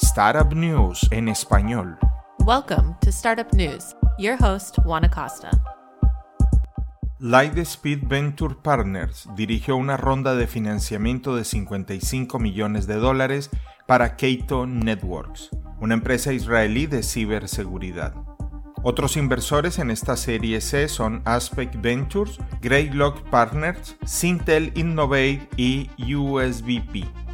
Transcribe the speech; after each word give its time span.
Startup 0.00 0.54
News 0.54 1.08
en 1.10 1.28
español. 1.28 1.98
Welcome 2.46 2.94
to 3.00 3.10
Startup 3.10 3.52
News. 3.52 3.96
Your 4.16 4.36
host, 4.40 4.76
Juan 4.84 5.04
Acosta. 5.04 5.50
Lightspeed 7.18 8.06
Venture 8.06 8.54
Partners 8.62 9.28
dirigió 9.34 9.76
una 9.76 9.96
ronda 9.96 10.36
de 10.36 10.46
financiamiento 10.46 11.34
de 11.34 11.44
55 11.44 12.38
millones 12.38 12.86
de 12.86 12.94
dólares 12.94 13.50
para 13.88 14.14
Keito 14.14 14.68
Networks, 14.68 15.50
una 15.80 15.94
empresa 15.94 16.32
israelí 16.32 16.86
de 16.86 17.02
ciberseguridad. 17.02 18.14
Otros 18.84 19.16
inversores 19.16 19.80
en 19.80 19.90
esta 19.90 20.16
serie 20.16 20.60
C 20.60 20.86
son 20.86 21.22
Aspect 21.24 21.74
Ventures, 21.82 22.38
Greylock 22.62 23.28
Partners, 23.30 23.96
Sintel 24.04 24.70
Innovate 24.76 25.48
y 25.56 25.90
USBP. 26.14 27.27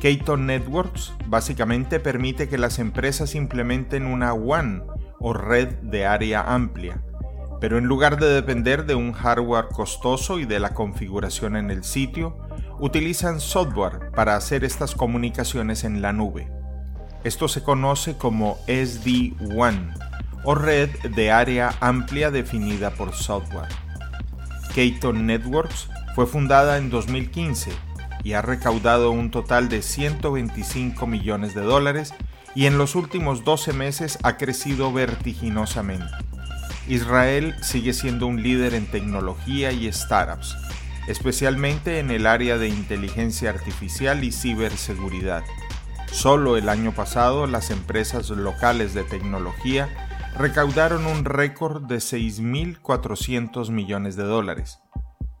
Keito 0.00 0.36
Networks 0.36 1.14
básicamente 1.26 2.00
permite 2.00 2.48
que 2.48 2.58
las 2.58 2.78
empresas 2.78 3.34
implementen 3.34 4.04
una 4.04 4.34
WAN 4.34 4.84
o 5.18 5.32
red 5.32 5.68
de 5.82 6.04
área 6.04 6.42
amplia, 6.42 7.02
pero 7.62 7.78
en 7.78 7.86
lugar 7.86 8.18
de 8.18 8.28
depender 8.28 8.84
de 8.84 8.94
un 8.94 9.12
hardware 9.12 9.68
costoso 9.68 10.38
y 10.38 10.44
de 10.44 10.60
la 10.60 10.74
configuración 10.74 11.56
en 11.56 11.70
el 11.70 11.82
sitio, 11.82 12.36
utilizan 12.78 13.40
software 13.40 14.10
para 14.14 14.36
hacer 14.36 14.64
estas 14.64 14.94
comunicaciones 14.94 15.82
en 15.82 16.02
la 16.02 16.12
nube. 16.12 16.50
Esto 17.24 17.48
se 17.48 17.62
conoce 17.62 18.18
como 18.18 18.58
SD-WAN 18.66 19.94
o 20.44 20.54
red 20.54 20.90
de 21.16 21.32
área 21.32 21.74
amplia 21.80 22.30
definida 22.30 22.90
por 22.90 23.14
software. 23.14 23.72
Keito 24.74 25.14
Networks 25.14 25.88
fue 26.14 26.26
fundada 26.26 26.76
en 26.76 26.90
2015 26.90 27.85
y 28.26 28.32
ha 28.32 28.42
recaudado 28.42 29.12
un 29.12 29.30
total 29.30 29.68
de 29.68 29.82
125 29.82 31.06
millones 31.06 31.54
de 31.54 31.60
dólares 31.60 32.12
y 32.56 32.66
en 32.66 32.76
los 32.76 32.96
últimos 32.96 33.44
12 33.44 33.72
meses 33.72 34.18
ha 34.24 34.36
crecido 34.36 34.92
vertiginosamente. 34.92 36.12
Israel 36.88 37.54
sigue 37.62 37.92
siendo 37.92 38.26
un 38.26 38.42
líder 38.42 38.74
en 38.74 38.90
tecnología 38.90 39.70
y 39.70 39.92
startups, 39.92 40.56
especialmente 41.06 42.00
en 42.00 42.10
el 42.10 42.26
área 42.26 42.58
de 42.58 42.66
inteligencia 42.66 43.50
artificial 43.50 44.24
y 44.24 44.32
ciberseguridad. 44.32 45.44
Solo 46.10 46.56
el 46.56 46.68
año 46.68 46.90
pasado 46.90 47.46
las 47.46 47.70
empresas 47.70 48.30
locales 48.30 48.92
de 48.92 49.04
tecnología 49.04 49.88
recaudaron 50.36 51.06
un 51.06 51.24
récord 51.24 51.84
de 51.84 51.98
6.400 51.98 53.70
millones 53.70 54.16
de 54.16 54.24
dólares. 54.24 54.80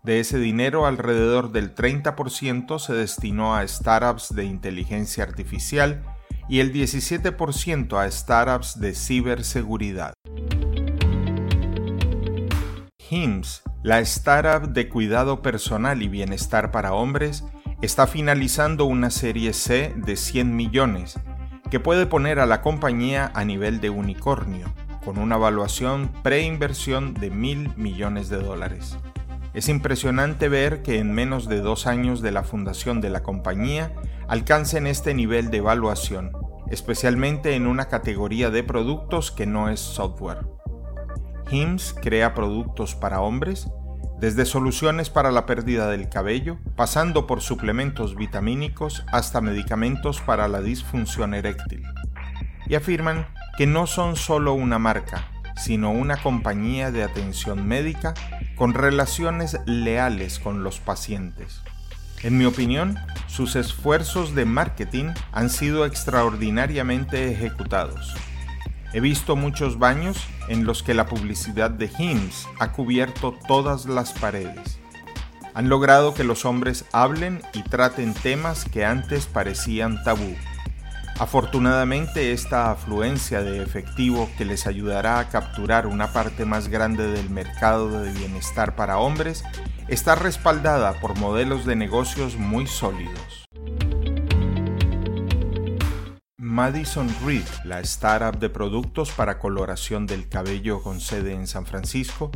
De 0.06 0.20
ese 0.20 0.38
dinero, 0.38 0.86
alrededor 0.86 1.50
del 1.50 1.74
30% 1.74 2.78
se 2.78 2.92
destinó 2.92 3.56
a 3.56 3.66
startups 3.66 4.32
de 4.32 4.44
inteligencia 4.44 5.24
artificial 5.24 6.04
y 6.48 6.60
el 6.60 6.72
17% 6.72 7.98
a 7.98 8.08
startups 8.08 8.78
de 8.78 8.94
ciberseguridad. 8.94 10.14
HIMSS, 13.10 13.64
la 13.82 13.98
startup 13.98 14.72
de 14.72 14.88
cuidado 14.88 15.42
personal 15.42 16.00
y 16.00 16.06
bienestar 16.06 16.70
para 16.70 16.92
hombres, 16.92 17.42
está 17.82 18.06
finalizando 18.06 18.84
una 18.84 19.10
serie 19.10 19.52
C 19.54 19.92
de 19.96 20.14
100 20.14 20.54
millones 20.54 21.18
que 21.68 21.80
puede 21.80 22.06
poner 22.06 22.38
a 22.38 22.46
la 22.46 22.62
compañía 22.62 23.32
a 23.34 23.44
nivel 23.44 23.80
de 23.80 23.90
unicornio 23.90 24.72
con 25.04 25.18
una 25.18 25.34
evaluación 25.34 26.12
preinversión 26.22 27.12
de 27.14 27.30
mil 27.30 27.72
millones 27.76 28.28
de 28.28 28.36
dólares. 28.36 28.96
Es 29.56 29.70
impresionante 29.70 30.50
ver 30.50 30.82
que 30.82 30.98
en 30.98 31.12
menos 31.12 31.48
de 31.48 31.62
dos 31.62 31.86
años 31.86 32.20
de 32.20 32.30
la 32.30 32.44
fundación 32.44 33.00
de 33.00 33.08
la 33.08 33.22
compañía 33.22 33.90
alcancen 34.28 34.86
este 34.86 35.14
nivel 35.14 35.50
de 35.50 35.56
evaluación, 35.56 36.32
especialmente 36.70 37.54
en 37.54 37.66
una 37.66 37.86
categoría 37.86 38.50
de 38.50 38.62
productos 38.62 39.30
que 39.30 39.46
no 39.46 39.70
es 39.70 39.80
software. 39.80 40.46
HIMS 41.50 41.94
crea 42.02 42.34
productos 42.34 42.94
para 42.94 43.22
hombres, 43.22 43.70
desde 44.20 44.44
soluciones 44.44 45.08
para 45.08 45.30
la 45.30 45.46
pérdida 45.46 45.88
del 45.88 46.10
cabello, 46.10 46.58
pasando 46.76 47.26
por 47.26 47.40
suplementos 47.40 48.14
vitamínicos 48.14 49.06
hasta 49.10 49.40
medicamentos 49.40 50.20
para 50.20 50.48
la 50.48 50.60
disfunción 50.60 51.32
eréctil. 51.32 51.82
Y 52.66 52.74
afirman 52.74 53.26
que 53.56 53.66
no 53.66 53.86
son 53.86 54.16
solo 54.16 54.52
una 54.52 54.78
marca, 54.78 55.30
sino 55.56 55.92
una 55.92 56.18
compañía 56.18 56.90
de 56.90 57.04
atención 57.04 57.66
médica 57.66 58.12
con 58.56 58.74
relaciones 58.74 59.58
leales 59.66 60.38
con 60.38 60.64
los 60.64 60.80
pacientes. 60.80 61.62
En 62.22 62.38
mi 62.38 62.46
opinión, 62.46 62.98
sus 63.28 63.54
esfuerzos 63.54 64.34
de 64.34 64.46
marketing 64.46 65.12
han 65.32 65.50
sido 65.50 65.84
extraordinariamente 65.84 67.30
ejecutados. 67.30 68.14
He 68.92 69.00
visto 69.00 69.36
muchos 69.36 69.78
baños 69.78 70.16
en 70.48 70.64
los 70.64 70.82
que 70.82 70.94
la 70.94 71.06
publicidad 71.06 71.70
de 71.70 71.88
HIMSS 71.88 72.48
ha 72.58 72.72
cubierto 72.72 73.38
todas 73.46 73.84
las 73.84 74.12
paredes. 74.12 74.78
Han 75.54 75.68
logrado 75.68 76.14
que 76.14 76.24
los 76.24 76.44
hombres 76.44 76.86
hablen 76.92 77.42
y 77.52 77.62
traten 77.62 78.14
temas 78.14 78.64
que 78.64 78.84
antes 78.84 79.26
parecían 79.26 80.02
tabú 80.02 80.34
Afortunadamente 81.18 82.32
esta 82.32 82.70
afluencia 82.70 83.42
de 83.42 83.62
efectivo 83.62 84.28
que 84.36 84.44
les 84.44 84.66
ayudará 84.66 85.18
a 85.18 85.30
capturar 85.30 85.86
una 85.86 86.12
parte 86.12 86.44
más 86.44 86.68
grande 86.68 87.06
del 87.10 87.30
mercado 87.30 88.02
de 88.02 88.12
bienestar 88.12 88.76
para 88.76 88.98
hombres 88.98 89.42
está 89.88 90.14
respaldada 90.14 90.92
por 91.00 91.18
modelos 91.18 91.64
de 91.64 91.74
negocios 91.74 92.36
muy 92.36 92.66
sólidos. 92.66 93.46
Madison 96.36 97.08
Reed, 97.24 97.46
la 97.64 97.80
startup 97.80 98.38
de 98.38 98.50
productos 98.50 99.10
para 99.10 99.38
coloración 99.38 100.06
del 100.06 100.28
cabello 100.28 100.82
con 100.82 101.00
sede 101.00 101.32
en 101.32 101.46
San 101.46 101.64
Francisco, 101.64 102.30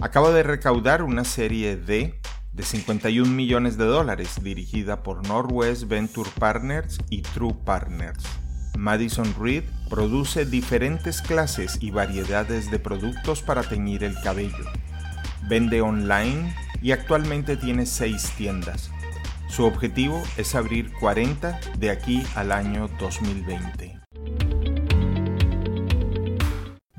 acaba 0.00 0.30
de 0.30 0.42
recaudar 0.42 1.02
una 1.02 1.24
serie 1.24 1.76
D 1.76 2.18
de 2.52 2.62
51 2.62 3.30
millones 3.30 3.78
de 3.78 3.84
dólares 3.84 4.42
dirigida 4.42 5.02
por 5.02 5.26
Northwest 5.26 5.84
Venture 5.84 6.30
Partners 6.38 6.98
y 7.08 7.22
True 7.22 7.54
Partners. 7.64 8.24
Madison 8.76 9.34
Reed 9.38 9.64
produce 9.88 10.46
diferentes 10.46 11.22
clases 11.22 11.78
y 11.80 11.90
variedades 11.90 12.70
de 12.70 12.78
productos 12.78 13.42
para 13.42 13.62
teñir 13.62 14.04
el 14.04 14.14
cabello. 14.22 14.64
Vende 15.48 15.80
online 15.80 16.54
y 16.80 16.92
actualmente 16.92 17.56
tiene 17.56 17.86
6 17.86 18.32
tiendas. 18.36 18.90
Su 19.48 19.64
objetivo 19.64 20.22
es 20.36 20.54
abrir 20.54 20.92
40 20.94 21.60
de 21.78 21.90
aquí 21.90 22.22
al 22.34 22.52
año 22.52 22.88
2020. 22.98 23.98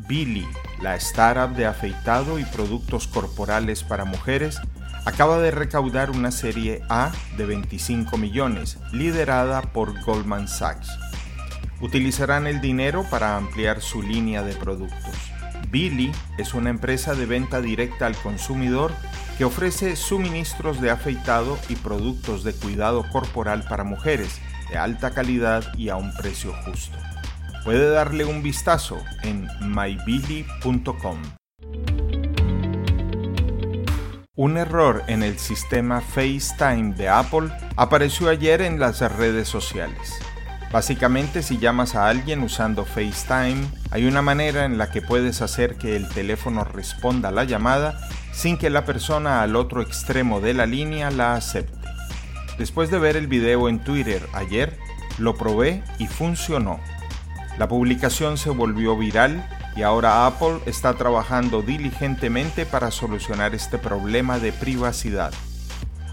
Billy, 0.07 0.45
la 0.79 0.95
startup 0.97 1.55
de 1.55 1.65
afeitado 1.65 2.37
y 2.37 2.45
productos 2.45 3.07
corporales 3.07 3.83
para 3.83 4.05
mujeres, 4.05 4.59
acaba 5.05 5.39
de 5.39 5.51
recaudar 5.51 6.11
una 6.11 6.31
serie 6.31 6.81
A 6.89 7.11
de 7.37 7.45
25 7.45 8.17
millones, 8.17 8.77
liderada 8.91 9.61
por 9.61 9.99
Goldman 10.03 10.47
Sachs. 10.47 10.89
Utilizarán 11.81 12.47
el 12.47 12.61
dinero 12.61 13.05
para 13.09 13.35
ampliar 13.35 13.81
su 13.81 14.01
línea 14.01 14.43
de 14.43 14.55
productos. 14.55 15.15
Billy 15.69 16.11
es 16.37 16.53
una 16.53 16.69
empresa 16.69 17.15
de 17.15 17.25
venta 17.25 17.61
directa 17.61 18.05
al 18.05 18.15
consumidor 18.15 18.93
que 19.37 19.45
ofrece 19.45 19.95
suministros 19.95 20.79
de 20.79 20.91
afeitado 20.91 21.57
y 21.67 21.75
productos 21.75 22.43
de 22.43 22.53
cuidado 22.53 23.03
corporal 23.11 23.65
para 23.67 23.83
mujeres 23.83 24.39
de 24.69 24.77
alta 24.77 25.11
calidad 25.11 25.63
y 25.77 25.89
a 25.89 25.95
un 25.95 26.13
precio 26.13 26.53
justo. 26.65 26.97
Puede 27.63 27.89
darle 27.89 28.25
un 28.25 28.43
vistazo 28.43 29.01
en 29.23 29.47
mybilly.com. 29.61 31.17
Un 34.35 34.57
error 34.57 35.03
en 35.05 35.21
el 35.21 35.37
sistema 35.37 36.01
FaceTime 36.01 36.95
de 36.95 37.07
Apple 37.07 37.51
apareció 37.75 38.29
ayer 38.29 38.63
en 38.63 38.79
las 38.79 38.99
redes 38.99 39.47
sociales. 39.47 40.17
Básicamente 40.71 41.43
si 41.43 41.59
llamas 41.59 41.93
a 41.93 42.07
alguien 42.07 42.41
usando 42.41 42.83
FaceTime, 42.83 43.67
hay 43.91 44.07
una 44.07 44.23
manera 44.23 44.65
en 44.65 44.79
la 44.79 44.89
que 44.89 45.03
puedes 45.03 45.43
hacer 45.43 45.75
que 45.75 45.95
el 45.95 46.09
teléfono 46.09 46.63
responda 46.63 47.29
a 47.29 47.31
la 47.31 47.43
llamada 47.43 47.99
sin 48.31 48.57
que 48.57 48.71
la 48.71 48.85
persona 48.85 49.43
al 49.43 49.55
otro 49.55 49.83
extremo 49.83 50.41
de 50.41 50.55
la 50.55 50.65
línea 50.65 51.11
la 51.11 51.35
acepte. 51.35 51.87
Después 52.57 52.89
de 52.89 52.97
ver 52.97 53.15
el 53.15 53.27
video 53.27 53.69
en 53.69 53.83
Twitter 53.83 54.27
ayer, 54.33 54.79
lo 55.19 55.35
probé 55.35 55.83
y 55.99 56.07
funcionó. 56.07 56.79
La 57.59 57.67
publicación 57.67 58.39
se 58.39 58.49
volvió 58.49 58.97
viral 58.97 59.47
y 59.75 59.81
ahora 59.81 60.27
Apple 60.27 60.59
está 60.65 60.93
trabajando 60.93 61.61
diligentemente 61.61 62.65
para 62.65 62.91
solucionar 62.91 63.55
este 63.55 63.77
problema 63.77 64.39
de 64.39 64.51
privacidad. 64.51 65.33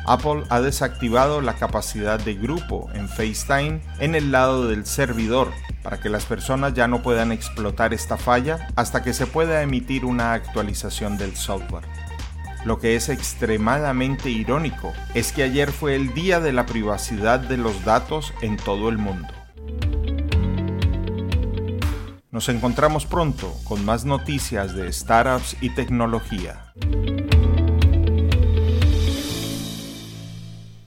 Apple 0.07 0.45
ha 0.49 0.61
desactivado 0.61 1.41
la 1.41 1.55
capacidad 1.55 2.19
de 2.19 2.35
grupo 2.35 2.89
en 2.95 3.09
FaceTime 3.09 3.81
en 3.99 4.15
el 4.15 4.33
lado 4.33 4.67
del 4.67 4.87
servidor 4.87 5.53
para 5.83 6.01
que 6.01 6.09
las 6.09 6.25
personas 6.25 6.75
ya 6.75 6.89
no 6.89 7.03
puedan 7.03 7.33
explotar 7.33 7.95
esta 7.95 8.17
falla 8.17 8.69
hasta 8.77 9.03
que 9.03 9.12
se 9.12 9.27
pueda 9.27 9.63
emitir 9.63 10.05
una 10.05 10.33
actualización 10.33 11.17
del 11.17 11.37
software. 11.37 11.85
Lo 12.65 12.79
que 12.79 12.95
es 12.95 13.09
extremadamente 13.09 14.29
irónico 14.31 14.93
es 15.15 15.33
que 15.33 15.45
ayer 15.45 15.73
fue 15.73 15.95
el 15.95 16.13
día 16.13 16.41
de 16.41 16.53
la 16.53 16.67
privacidad 16.67 17.41
de 17.41 17.56
los 17.56 17.85
datos 17.85 18.35
en 18.43 18.56
todo 18.56 18.89
el 18.91 18.99
mundo. 18.99 19.29
Nos 22.41 22.49
encontramos 22.49 23.05
pronto 23.05 23.55
con 23.65 23.85
más 23.85 24.07
noticias 24.07 24.75
de 24.75 24.91
startups 24.91 25.59
y 25.61 25.75
tecnología. 25.75 26.73